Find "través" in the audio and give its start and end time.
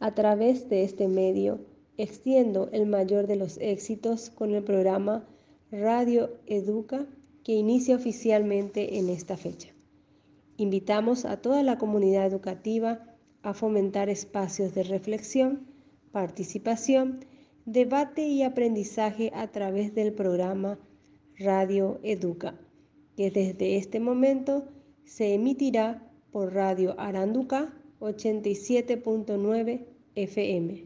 0.14-0.68, 19.48-19.94